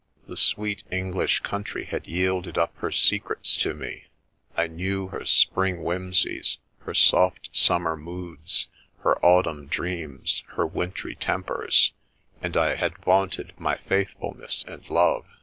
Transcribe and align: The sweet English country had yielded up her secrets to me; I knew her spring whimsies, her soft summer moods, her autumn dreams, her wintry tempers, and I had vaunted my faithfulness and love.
The 0.27 0.35
sweet 0.35 0.81
English 0.91 1.41
country 1.41 1.85
had 1.85 2.07
yielded 2.07 2.57
up 2.57 2.75
her 2.77 2.89
secrets 2.89 3.55
to 3.57 3.75
me; 3.75 4.05
I 4.57 4.65
knew 4.65 5.09
her 5.09 5.25
spring 5.25 5.81
whimsies, 5.83 6.57
her 6.85 6.95
soft 6.95 7.49
summer 7.51 7.95
moods, 7.95 8.67
her 9.01 9.23
autumn 9.23 9.67
dreams, 9.67 10.43
her 10.55 10.65
wintry 10.65 11.13
tempers, 11.13 11.93
and 12.41 12.57
I 12.57 12.77
had 12.77 12.97
vaunted 12.97 13.53
my 13.59 13.77
faithfulness 13.77 14.65
and 14.67 14.89
love. 14.89 15.27